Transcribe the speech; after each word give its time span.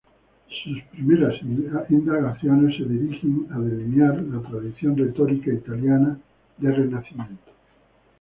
Sus 0.63 0.81
primeras 0.91 1.35
indagaciones 1.91 2.75
son 2.75 2.89
dirigidas 2.89 3.51
a 3.51 3.59
delinear 3.59 4.19
la 4.21 4.41
tradición 4.41 4.97
retórica 4.97 5.53
italiana 5.53 6.17
del 6.57 6.75
Renacimiento. 6.75 7.51